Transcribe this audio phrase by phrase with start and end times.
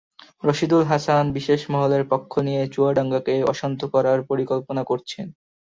[0.43, 5.27] রশীদুল হাসান বিশেষ মহলের পক্ষ নিয়ে চুয়াডাঙ্গাকে অশান্ত করার পরিকল্পনা করছেন।